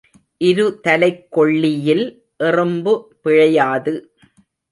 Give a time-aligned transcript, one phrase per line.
[0.43, 2.03] இருதலைக் கொள்ளியில்
[2.37, 2.93] எறும்பு
[3.23, 3.93] பிழையாது.